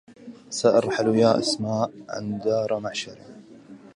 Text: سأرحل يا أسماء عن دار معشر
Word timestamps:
سأرحل 0.49 1.15
يا 1.15 1.39
أسماء 1.39 1.91
عن 2.09 2.39
دار 2.39 2.79
معشر 2.79 3.17